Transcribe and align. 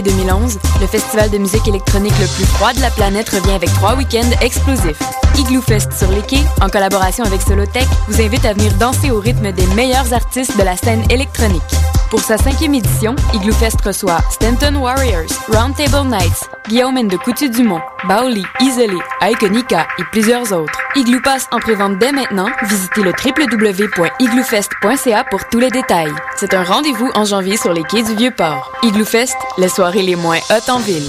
2011, 0.00 0.58
le 0.80 0.86
festival 0.86 1.28
de 1.28 1.36
musique 1.36 1.68
électronique 1.68 2.18
le 2.18 2.26
plus 2.34 2.46
froid 2.46 2.72
de 2.72 2.80
la 2.80 2.90
planète 2.90 3.28
revient 3.28 3.52
avec 3.52 3.70
trois 3.74 3.94
week-ends 3.94 4.30
explosifs. 4.40 5.21
Igloo 5.38 5.62
Fest 5.62 5.92
sur 5.92 6.10
les 6.10 6.22
quais, 6.22 6.42
en 6.60 6.68
collaboration 6.68 7.24
avec 7.24 7.40
Solotech, 7.42 7.86
vous 8.08 8.20
invite 8.20 8.44
à 8.44 8.52
venir 8.52 8.72
danser 8.74 9.10
au 9.10 9.18
rythme 9.20 9.50
des 9.52 9.66
meilleurs 9.68 10.12
artistes 10.12 10.58
de 10.58 10.62
la 10.62 10.76
scène 10.76 11.02
électronique. 11.10 11.62
Pour 12.10 12.20
sa 12.20 12.36
cinquième 12.36 12.74
édition, 12.74 13.16
Igloo 13.32 13.54
Fest 13.54 13.80
reçoit 13.80 14.18
Stanton 14.30 14.74
Warriors, 14.76 15.30
Roundtable 15.48 16.08
Nights, 16.08 16.50
Guillaume 16.68 17.08
de 17.08 17.16
Coutu-Dumont, 17.16 17.80
Baoli, 18.06 18.44
Isolé, 18.60 18.98
Iconica 19.22 19.86
et 19.98 20.04
plusieurs 20.12 20.52
autres. 20.52 20.78
Igloo 20.94 21.22
passe 21.22 21.48
en 21.52 21.58
prévente 21.58 21.98
dès 21.98 22.12
maintenant. 22.12 22.50
Visitez 22.64 23.02
le 23.02 23.12
www.igloofest.ca 23.12 25.24
pour 25.30 25.48
tous 25.48 25.58
les 25.58 25.70
détails. 25.70 26.12
C'est 26.36 26.52
un 26.52 26.64
rendez-vous 26.64 27.10
en 27.14 27.24
janvier 27.24 27.56
sur 27.56 27.72
les 27.72 27.84
quais 27.84 28.02
du 28.02 28.14
Vieux-Port. 28.14 28.72
Igloo 28.82 29.06
Fest, 29.06 29.38
les 29.56 29.70
soirées 29.70 30.02
les 30.02 30.16
moins 30.16 30.40
hautes 30.50 30.68
en 30.68 30.80
ville. 30.80 31.08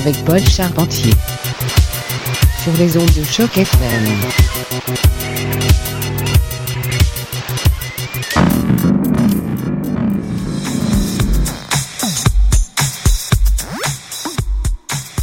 avec 0.00 0.24
Paul 0.24 0.40
Charpentier 0.40 1.12
sur 2.62 2.72
les 2.78 2.96
ondes 2.96 3.12
de 3.12 3.22
choc 3.22 3.54
FM. 3.56 4.06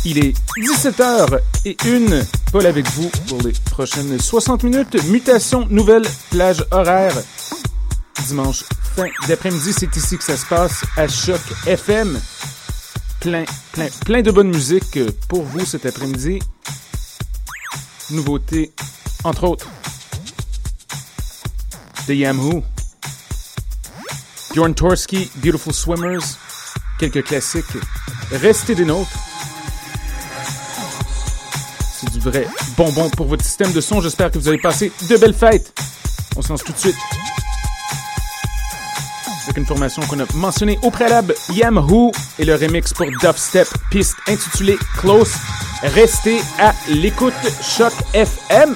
Il 0.05 0.19
est 0.19 0.33
17h 0.57 1.39
et 1.65 1.75
une. 1.85 2.23
Paul 2.51 2.67
avec 2.67 2.87
vous 2.91 3.09
pour 3.27 3.41
les 3.41 3.53
prochaines 3.71 4.19
60 4.19 4.63
minutes. 4.63 5.03
Mutation, 5.05 5.65
nouvelle 5.71 6.05
plage 6.29 6.63
horaire. 6.69 7.15
Dimanche 8.27 8.63
fin 8.95 9.07
d'après-midi, 9.27 9.73
c'est 9.77 9.95
ici 9.95 10.17
que 10.17 10.23
ça 10.23 10.37
se 10.37 10.45
passe 10.45 10.83
à 10.97 11.07
Choc 11.07 11.41
FM. 11.65 12.19
Plein, 13.27 13.43
plein, 13.73 13.87
plein 14.05 14.21
de 14.21 14.31
bonne 14.31 14.47
musique 14.51 14.97
pour 15.27 15.43
vous 15.43 15.65
cet 15.65 15.85
après-midi. 15.85 16.39
Nouveautés, 18.11 18.71
entre 19.25 19.43
autres, 19.43 19.67
The 22.05 22.11
Yamhoo, 22.11 22.63
Bjorn 24.53 24.73
Torski, 24.73 25.29
Beautiful 25.43 25.73
Swimmers, 25.73 26.37
quelques 27.01 27.25
classiques. 27.25 27.65
Restez 28.31 28.75
des 28.75 28.85
nôtres. 28.85 29.11
C'est 31.99 32.09
du 32.09 32.21
vrai 32.21 32.47
bonbon 32.77 33.09
pour 33.09 33.25
votre 33.25 33.43
système 33.43 33.73
de 33.73 33.81
son. 33.81 33.99
J'espère 33.99 34.31
que 34.31 34.37
vous 34.37 34.47
avez 34.47 34.57
passé 34.57 34.89
de 35.09 35.17
belles 35.17 35.33
fêtes. 35.33 35.77
On 36.37 36.41
se 36.41 36.47
lance 36.47 36.63
tout 36.63 36.71
de 36.71 36.77
suite 36.77 36.95
une 39.57 39.65
formation 39.65 40.01
qu'on 40.03 40.19
a 40.19 40.25
mentionnée 40.35 40.77
au 40.83 40.91
préalable, 40.91 41.33
Yamhoo 41.51 42.11
et 42.39 42.45
le 42.45 42.55
remix 42.55 42.93
pour 42.93 43.07
Dubstep, 43.21 43.67
piste 43.89 44.15
intitulée 44.27 44.77
Close. 44.99 45.33
Restez 45.81 46.39
à 46.59 46.73
l'écoute 46.89 47.33
Choc 47.61 47.93
FM. 48.13 48.75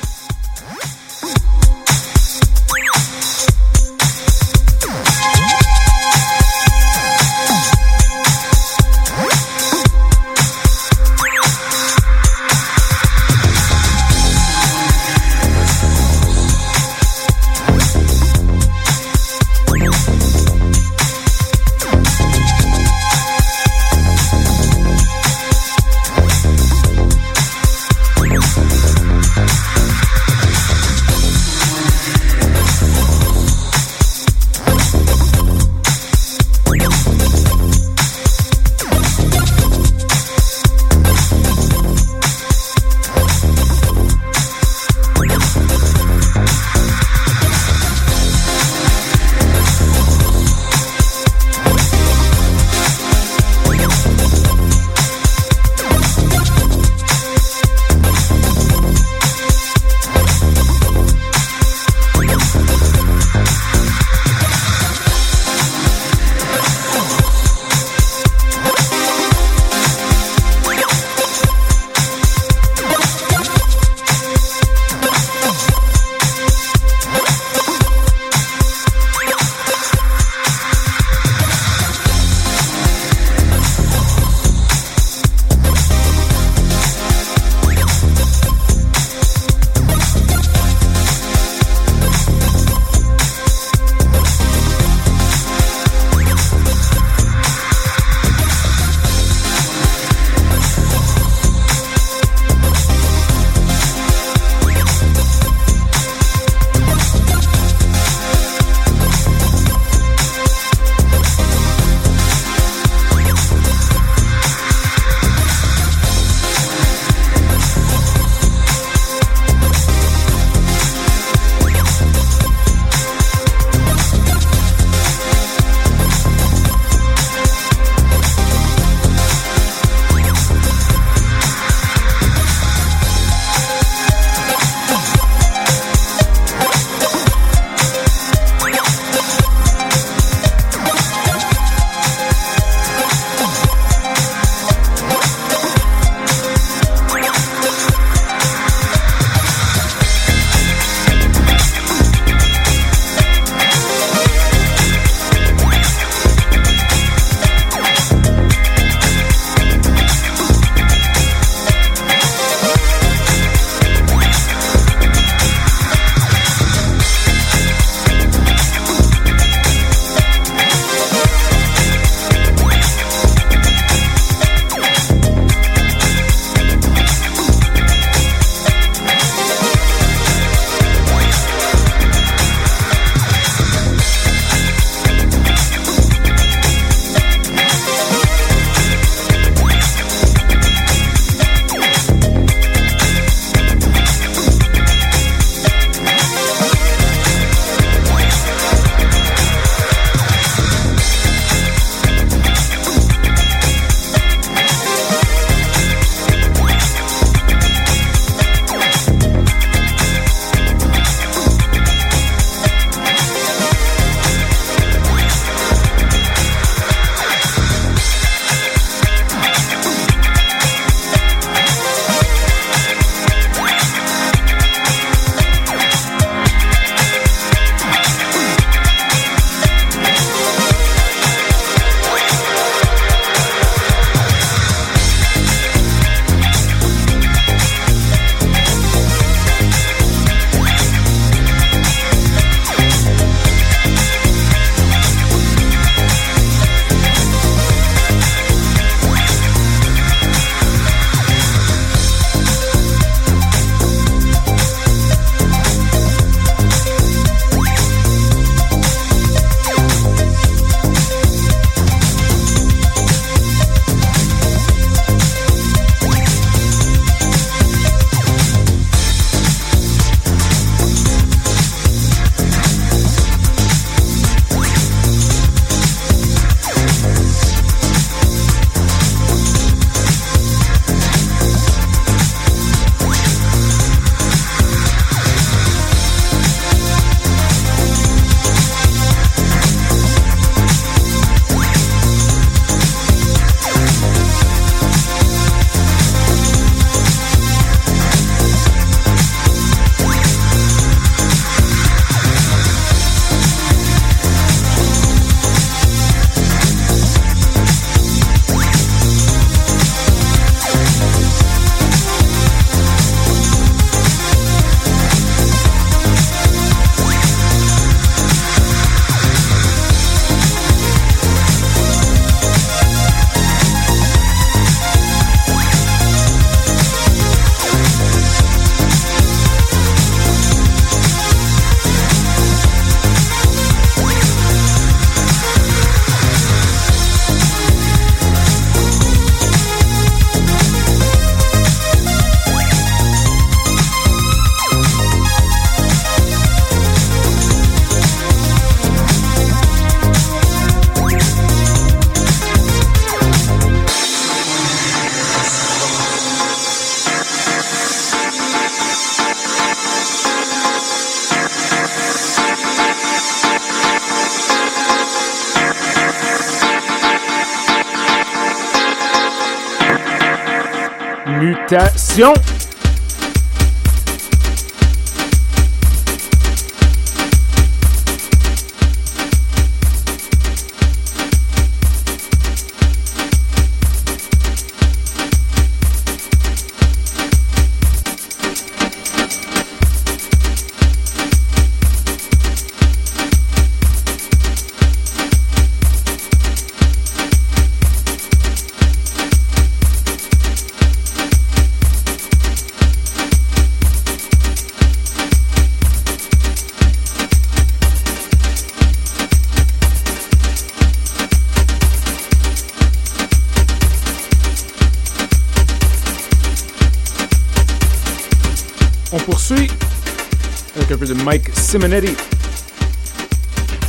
Simonetti. 421.72 422.14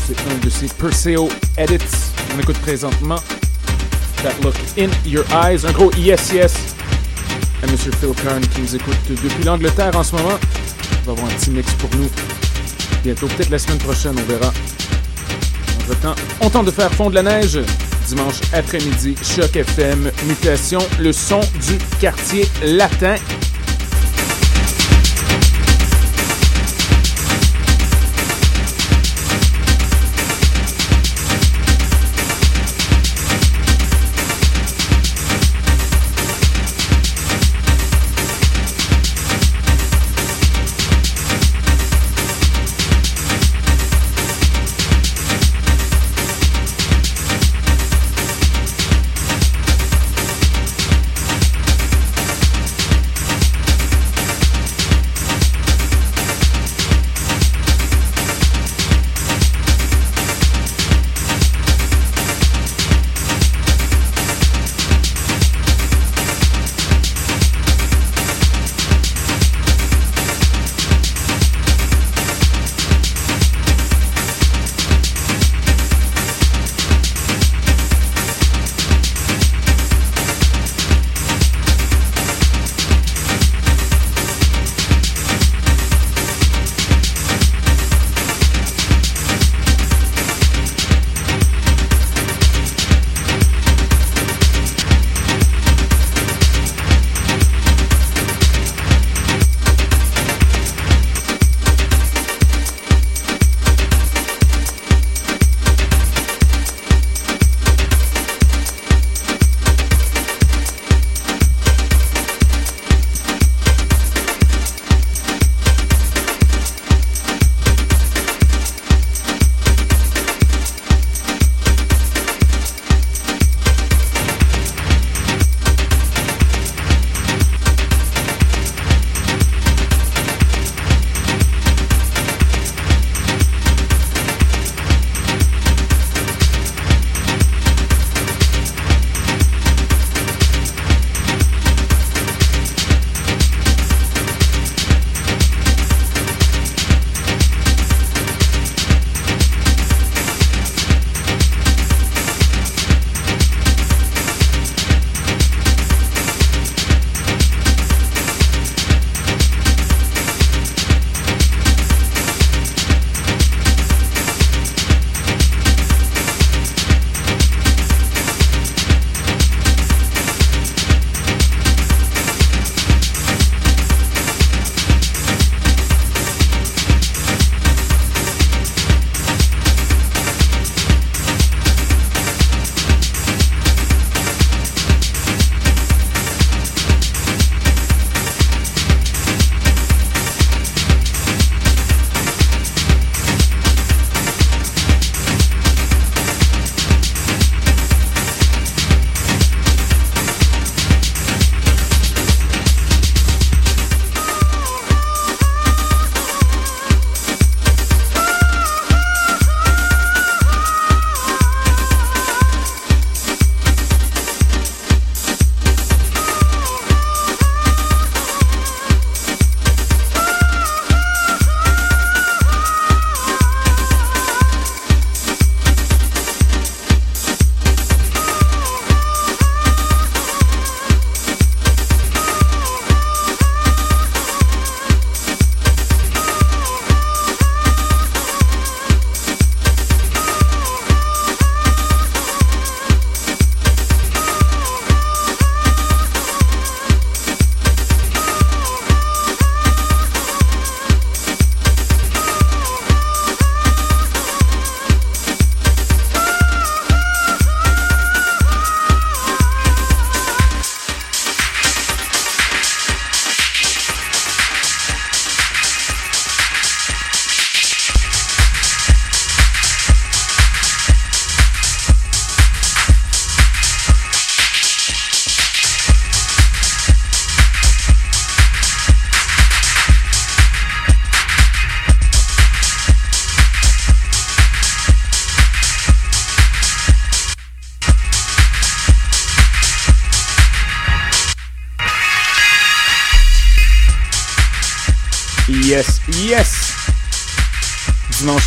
C'est 0.07 0.17
un 0.31 0.39
de 0.45 0.49
ses 0.49 0.69
Perseo 0.69 1.29
edits. 1.59 2.13
On 2.33 2.39
écoute 2.39 2.59
présentement 2.59 3.17
That 4.23 4.35
Look 4.45 4.55
in 4.79 4.89
Your 5.05 5.25
Eyes. 5.33 5.67
Un 5.67 5.73
gros 5.73 5.91
yes 5.95 6.31
yes 6.33 6.55
à 7.61 7.67
Monsieur 7.67 7.91
Phil 7.91 8.11
Kern 8.23 8.41
qui 8.41 8.61
nous 8.61 8.77
écoute 8.77 8.95
depuis 9.09 9.43
l'Angleterre 9.43 9.97
en 9.97 10.05
ce 10.05 10.15
moment. 10.15 10.39
Il 10.93 11.07
va 11.07 11.11
avoir 11.11 11.27
un 11.27 11.35
petit 11.35 11.51
mix 11.51 11.73
pour 11.73 11.91
nous 11.97 12.09
bientôt, 13.03 13.27
peut-être 13.27 13.51
la 13.51 13.59
semaine 13.59 13.79
prochaine, 13.79 14.15
on 14.17 14.31
verra. 14.31 14.53
Entre 15.81 16.01
temps, 16.01 16.15
on 16.41 16.51
tente 16.51 16.67
de 16.67 16.71
faire 16.71 16.93
fondre 16.95 17.17
la 17.17 17.25
neige 17.25 17.59
dimanche 18.07 18.43
après-midi. 18.53 19.17
Choc 19.25 19.57
FM, 19.57 20.09
mutation, 20.29 20.79
le 21.01 21.13
son 21.13 21.41
du 21.67 21.79
quartier 21.99 22.49
latin. 22.63 23.17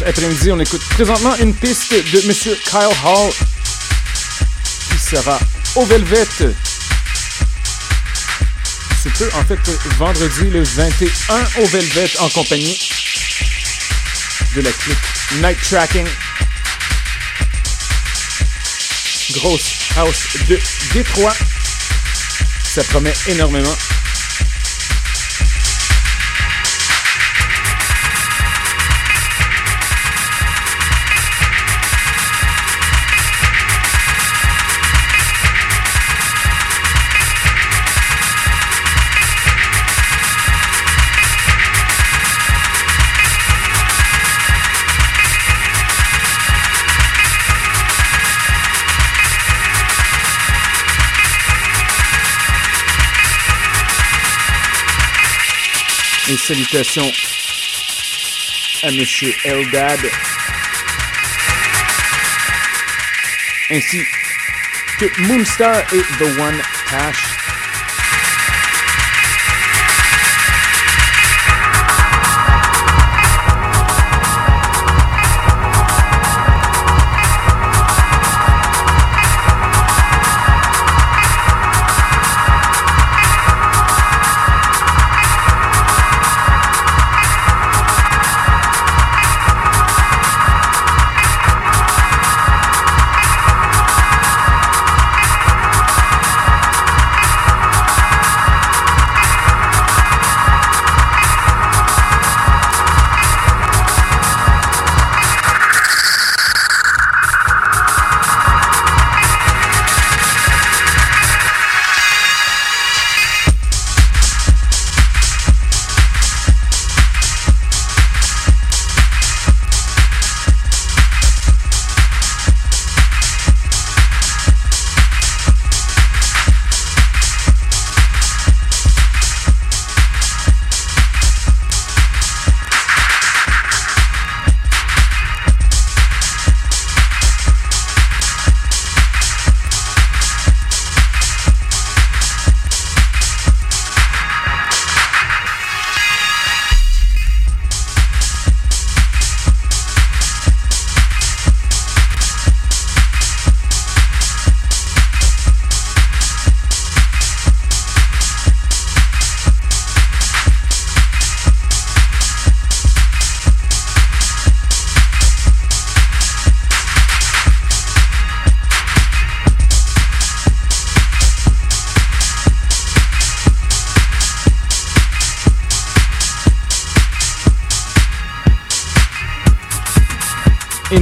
Après-midi, 0.05 0.51
on 0.51 0.59
écoute 0.59 0.83
présentement 0.89 1.35
une 1.37 1.53
piste 1.53 1.91
de 1.91 2.27
Monsieur 2.27 2.55
Kyle 2.63 2.89
Hall 3.03 3.31
qui 4.91 4.97
sera 4.99 5.39
au 5.75 5.85
Velvet. 5.85 6.27
C'est 9.01 9.13
peu, 9.13 9.29
en 9.33 9.43
fait, 9.45 9.59
vendredi 9.97 10.49
le 10.51 10.63
21 10.63 11.61
au 11.61 11.65
Velvet 11.67 12.09
en 12.19 12.29
compagnie 12.29 12.77
de 14.55 14.61
la 14.61 14.71
clique 14.71 14.97
Night 15.41 15.57
Tracking. 15.69 16.07
Grosse 19.33 19.73
house 19.97 20.37
de 20.47 20.59
Détroit. 20.93 21.35
Ça 22.63 22.83
promet 22.83 23.13
énormément. 23.27 23.75
Et 56.27 56.37
salutations 56.37 57.11
à 58.81 58.91
Monsieur 58.91 59.31
Eldad. 59.43 59.99
Ainsi 63.69 64.01
que 64.97 65.21
Moonstar 65.21 65.81
et 65.93 66.01
The 66.17 66.39
One 66.39 66.59
Cash. 66.89 67.34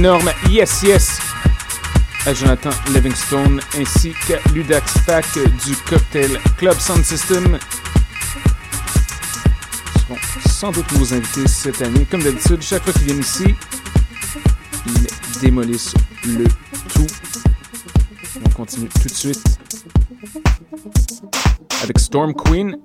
Énorme 0.04 0.32
Yes 0.50 0.82
Yes 0.82 1.18
à 2.26 2.34
Jonathan 2.34 2.68
Livingstone 2.92 3.58
ainsi 3.78 4.12
qu'à 4.28 4.36
Ludax 4.52 4.98
Pack 5.06 5.24
du 5.64 5.74
Cocktail 5.88 6.38
Club 6.58 6.78
Sound 6.78 7.02
System. 7.02 7.58
Ils 9.94 10.00
seront 10.00 10.16
sans 10.46 10.72
doute 10.72 10.92
nos 10.92 11.14
invités 11.14 11.48
cette 11.48 11.80
année. 11.80 12.06
Comme 12.10 12.22
d'habitude, 12.22 12.60
chaque 12.60 12.82
fois 12.82 12.92
qu'ils 12.92 13.04
viennent 13.04 13.20
ici, 13.20 13.54
ils 14.84 15.40
démolissent 15.40 15.94
le 16.26 16.44
tout. 16.92 17.06
On 18.44 18.50
continue 18.50 18.90
tout 18.90 19.08
de 19.08 19.14
suite 19.14 19.58
avec 21.82 21.98
Storm 21.98 22.34
Queen. 22.34 22.76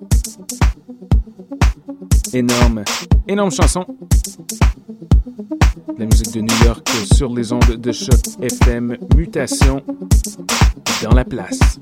Énorme, 2.32 2.82
énorme 3.28 3.50
chanson 3.50 3.84
la 5.98 6.06
musique 6.06 6.32
de 6.32 6.40
New 6.40 6.64
York 6.64 6.88
sur 7.14 7.32
les 7.34 7.52
ondes 7.52 7.76
de 7.76 7.92
choc 7.92 8.20
FM 8.40 8.96
Mutation 9.16 9.82
dans 11.02 11.12
la 11.12 11.24
place. 11.24 11.78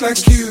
like 0.00 0.26
you. 0.28 0.50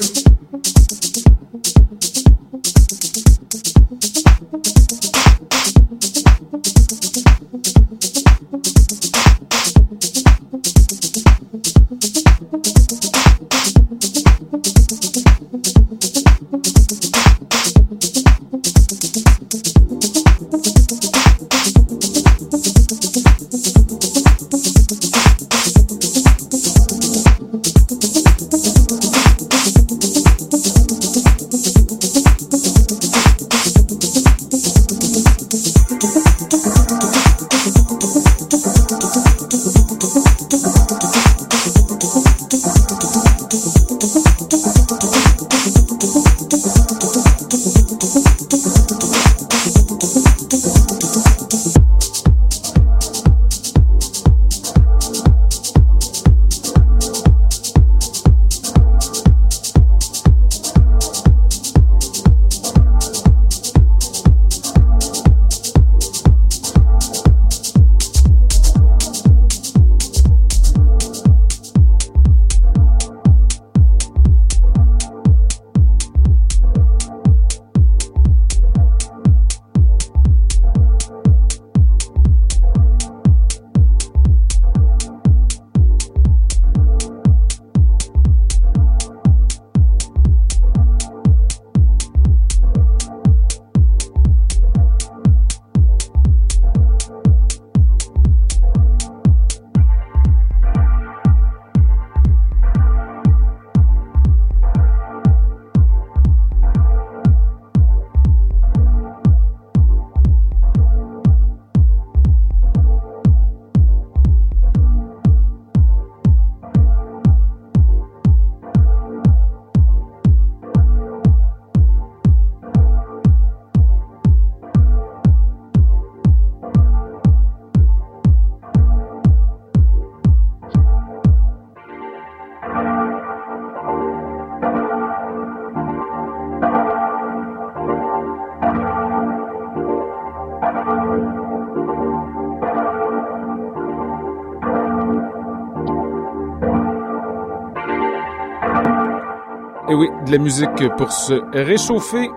De 150.29 150.33
la 150.33 150.43
musique 150.43 150.95
pour 150.95 151.11
se 151.11 151.33
réchauffer. 151.53 152.29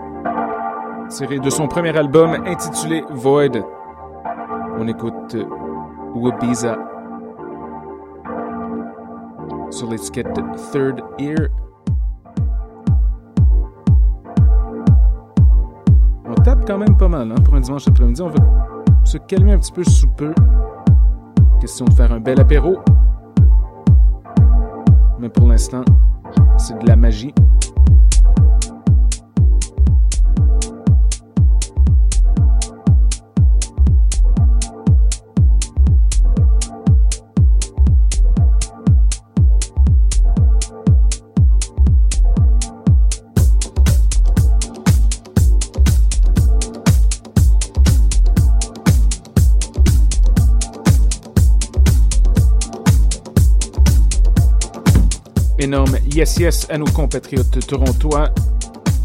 Tiré 1.10 1.38
de 1.38 1.50
son 1.50 1.68
premier 1.68 1.94
album 1.96 2.30
intitulé 2.46 3.04
Void. 3.10 3.62
On 4.78 4.88
écoute 4.88 5.36
Wabiza 6.14 6.78
sur 9.70 9.90
l'étiquette 9.90 10.40
Third 10.72 11.02
Ear. 11.18 11.48
On 16.26 16.34
tape 16.42 16.66
quand 16.66 16.78
même 16.78 16.96
pas 16.96 17.08
mal 17.08 17.30
hein, 17.30 17.42
pour 17.44 17.54
un 17.54 17.60
dimanche 17.60 17.86
après-midi. 17.88 18.22
On 18.22 18.28
va 18.28 19.04
se 19.04 19.18
calmer 19.18 19.52
un 19.52 19.58
petit 19.58 19.72
peu 19.72 19.84
sous 19.84 20.08
peu. 20.08 20.32
Question 21.60 21.84
de 21.84 21.92
faire 21.92 22.12
un 22.12 22.20
bel 22.20 22.40
apéro. 22.40 22.78
Mais 25.18 25.28
pour 25.28 25.46
l'instant, 25.46 25.84
c'est 26.56 26.78
de 26.78 26.88
la 26.88 26.96
magie. 26.96 27.34
Yes 56.14 56.36
yes 56.38 56.66
à 56.70 56.76
nos 56.76 56.84
compatriotes 56.92 57.66
torontois, 57.66 58.30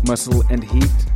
Muscle 0.06 0.42
and 0.52 0.64
Heat. 0.74 1.07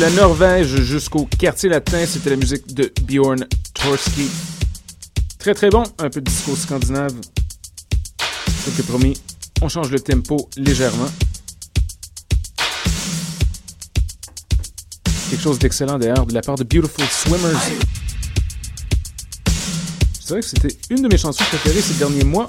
La 0.00 0.10
Norvège 0.12 0.80
jusqu'au 0.80 1.26
quartier 1.26 1.68
latin, 1.68 2.06
c'était 2.06 2.30
la 2.30 2.36
musique 2.36 2.72
de 2.72 2.90
Bjorn 3.02 3.46
Torski. 3.74 4.30
Très 5.38 5.52
très 5.52 5.68
bon, 5.68 5.82
un 5.98 6.08
peu 6.08 6.22
de 6.22 6.30
disco 6.30 6.56
scandinave. 6.56 7.12
Comme 8.64 8.84
promis, 8.86 9.20
on 9.60 9.68
change 9.68 9.90
le 9.90 10.00
tempo 10.00 10.48
légèrement. 10.56 11.10
Quelque 15.28 15.42
chose 15.42 15.58
d'excellent 15.58 15.98
d'ailleurs 15.98 16.24
de 16.24 16.32
la 16.32 16.40
part 16.40 16.54
de 16.54 16.64
Beautiful 16.64 17.04
Swimmers. 17.04 17.60
C'est 20.18 20.30
vrai 20.30 20.40
que 20.40 20.46
c'était 20.46 20.78
une 20.88 21.02
de 21.02 21.08
mes 21.08 21.18
chansons 21.18 21.44
préférées 21.44 21.82
ces 21.82 21.94
derniers 21.94 22.24
mois. 22.24 22.46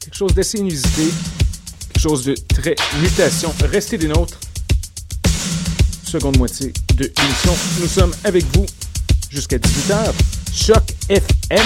Quelque 0.00 0.16
chose 0.16 0.34
d'assez 0.34 0.58
inusité, 0.58 1.08
quelque 1.92 2.02
chose 2.02 2.24
de 2.24 2.34
très 2.34 2.74
mutation. 3.00 3.54
Restez 3.70 3.98
des 3.98 4.08
nôtres. 4.08 4.40
Seconde 6.04 6.38
moitié 6.38 6.72
Nous 7.00 7.86
sommes 7.86 8.12
avec 8.24 8.44
vous 8.56 8.66
jusqu'à 9.30 9.56
18h. 9.56 10.12
Choc 10.52 10.82
FM. 11.08 11.64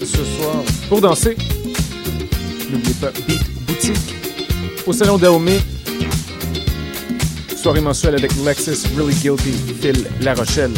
Ce 0.00 0.24
soir 0.24 0.56
pour 0.88 1.00
danser. 1.00 1.36
N'oubliez 2.70 2.94
pas 2.94 3.10
Beat 3.28 3.42
Boutique 3.66 4.14
au 4.86 4.92
Salon 4.92 5.18
Dahomey. 5.18 5.60
Soirée 7.56 7.80
mensuelle 7.80 8.16
avec 8.16 8.32
Lexus 8.44 8.88
Really 8.96 9.14
Guilty, 9.14 9.52
Phil 9.80 10.04
La 10.20 10.34
Rochelle. 10.34 10.72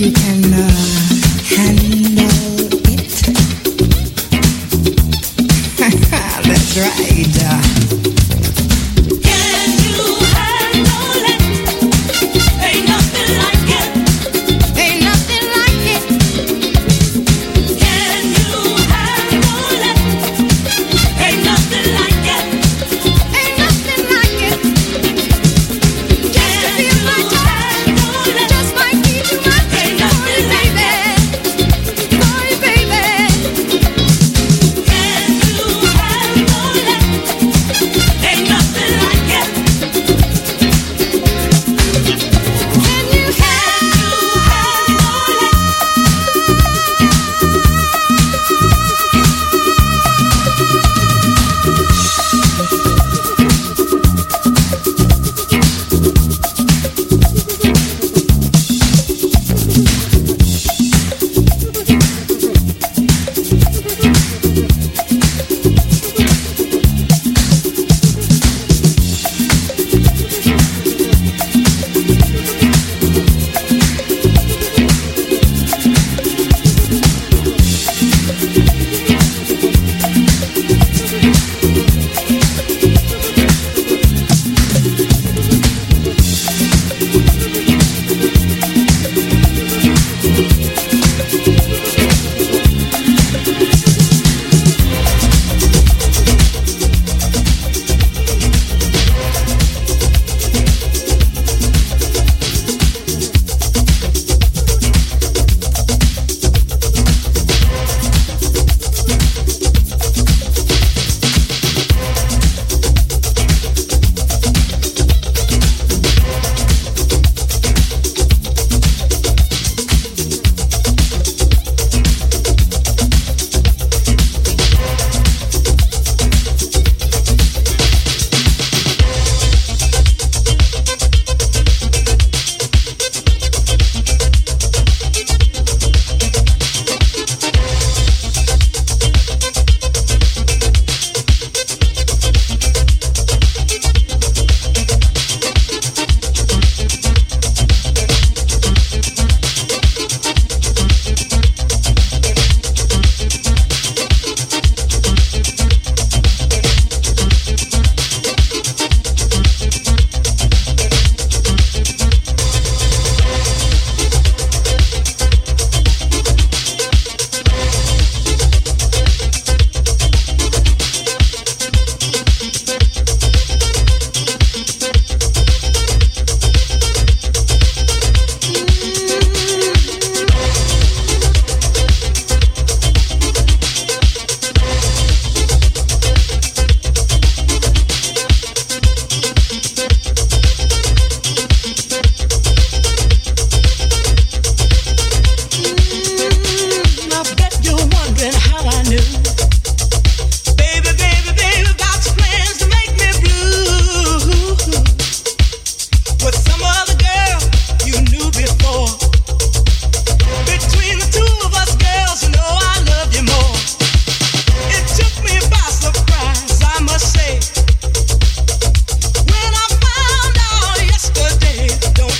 you 0.00 0.10
can. 0.10 0.33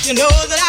You 0.05 0.13
know 0.13 0.27
that 0.27 0.64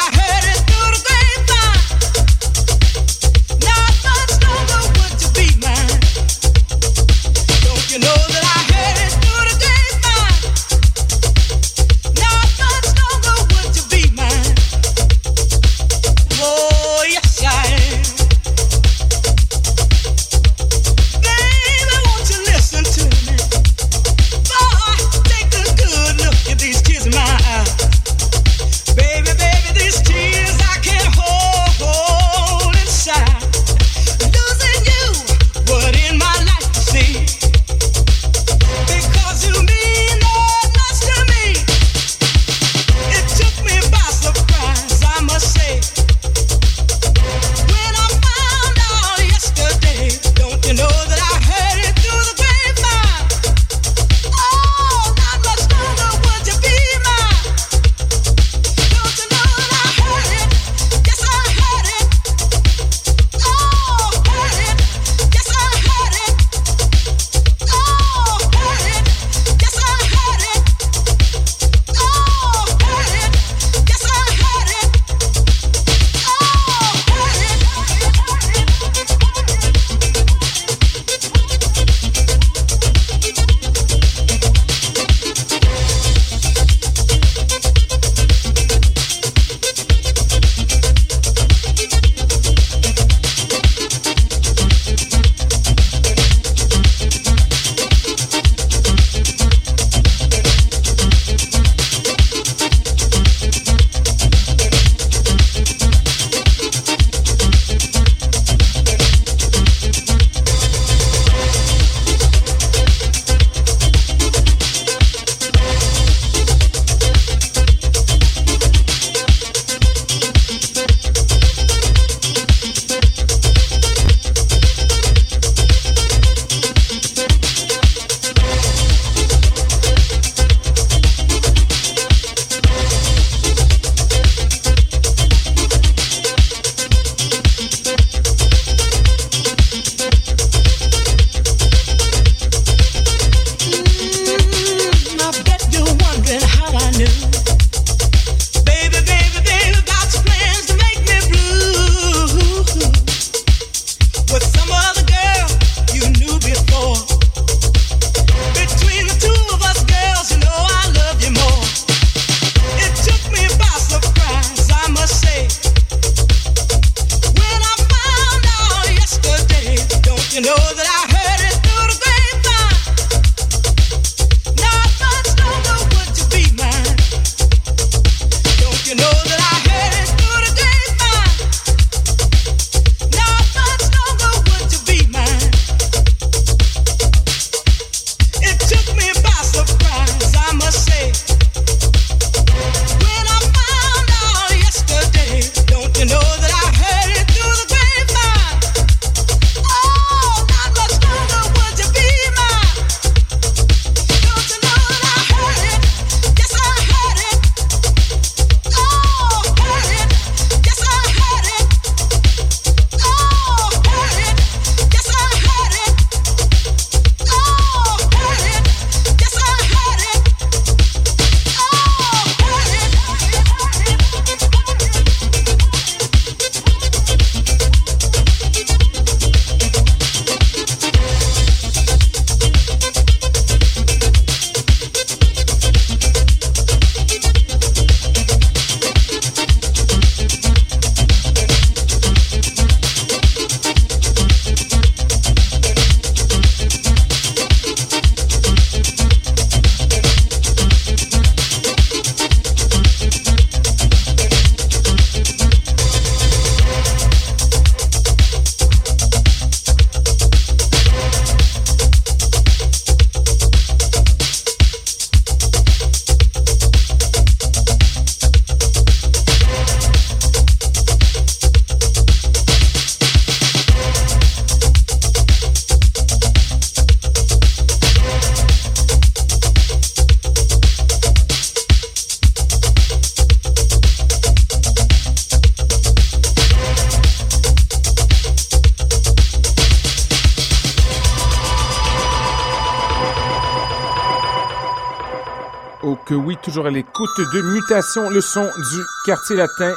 de 297.24 297.40
Mutation, 297.40 298.10
le 298.10 298.20
son 298.20 298.44
du 298.44 298.84
quartier 299.06 299.36
latin. 299.36 299.72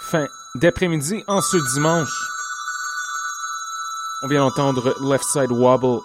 Fin 0.00 0.26
d'après-midi 0.54 1.22
en 1.26 1.40
ce 1.42 1.56
dimanche. 1.74 2.08
On 4.22 4.28
vient 4.28 4.40
d'entendre 4.40 4.94
Left 5.02 5.24
Side 5.24 5.50
Wobble 5.52 6.00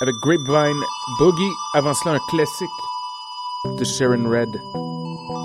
avec 0.00 0.14
Grapevine 0.22 0.80
Boogie. 1.18 1.50
Avant 1.74 1.92
cela, 1.92 2.14
un 2.14 2.18
classique 2.30 2.70
de 3.78 3.84
Sharon 3.84 4.30
Red. 4.30 4.48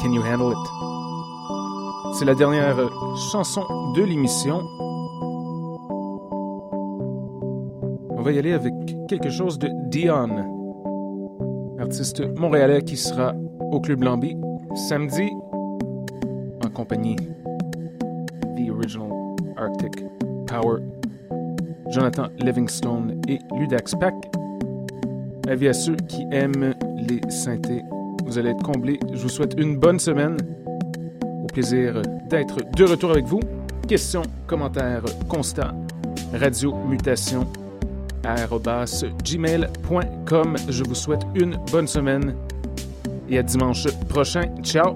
Can 0.02 0.12
You 0.12 0.22
Handle 0.22 0.54
It? 0.54 2.16
C'est 2.20 2.26
la 2.26 2.36
dernière 2.36 2.78
chanson 3.32 3.66
de 3.96 4.04
l'émission. 4.04 4.60
On 8.12 8.22
va 8.22 8.32
y 8.32 8.38
aller 8.38 8.54
avec 8.54 8.74
quelque 9.08 9.32
chose 9.32 9.58
de 9.58 9.70
Dion 9.90 10.56
artiste 11.80 12.24
montréalais 12.38 12.82
qui 12.82 12.98
sera 12.98 13.34
au 13.72 13.80
Club 13.80 14.04
Lambi 14.04 14.38
samedi 14.76 15.30
en 16.64 16.70
compagnie 16.70 17.16
The 18.56 18.70
Original 18.70 19.10
Arctic 19.58 20.04
Power, 20.48 20.82
Jonathan 21.90 22.28
Livingstone 22.40 23.22
et 23.28 23.40
Ludax 23.58 23.96
Pack. 23.96 24.14
Avis 25.48 25.68
à 25.68 25.74
ceux 25.74 25.96
qui 25.96 26.26
aiment 26.32 26.74
les 26.98 27.22
synthés, 27.30 27.84
vous 28.26 28.38
allez 28.38 28.50
être 28.50 28.64
comblés. 28.64 29.00
Je 29.14 29.22
vous 29.22 29.30
souhaite 29.30 29.56
une 29.58 29.78
bonne 29.78 30.00
semaine. 30.00 30.38
Au 31.44 31.48
plaisir 31.48 32.02
d'être 32.30 32.58
de 32.76 32.84
retour 32.84 33.12
avec 33.12 33.26
vous. 33.26 33.40
Questions, 33.88 34.24
commentaires, 34.48 35.04
constats, 35.30 35.76
radio, 36.34 36.74
mutation 36.88 37.46
gmail.com. 39.24 40.56
Je 40.70 40.84
vous 40.84 40.96
souhaite 40.96 41.22
une 41.36 41.58
bonne 41.72 41.88
semaine 41.88 42.36
et 43.30 43.38
à 43.38 43.44
dimanche 43.44 43.88
prochain. 44.08 44.50
Ciao! 44.64 44.96